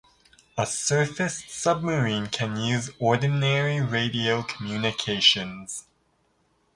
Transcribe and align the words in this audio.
A 0.57 0.65
surfaced 0.65 1.51
submarine 1.51 2.25
can 2.25 2.57
use 2.57 2.89
ordinary 2.97 3.81
radio 3.81 4.41
communications. 4.41 5.85